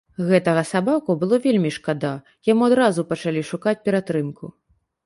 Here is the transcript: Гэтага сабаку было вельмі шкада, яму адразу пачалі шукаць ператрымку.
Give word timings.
Гэтага 0.27 0.63
сабаку 0.69 1.15
было 1.25 1.39
вельмі 1.45 1.71
шкада, 1.77 2.13
яму 2.51 2.61
адразу 2.71 3.09
пачалі 3.13 3.49
шукаць 3.53 3.79
ператрымку. 3.89 4.57